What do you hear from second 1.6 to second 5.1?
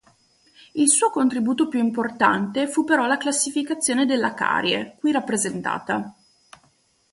più importante fu però la classificazione della carie,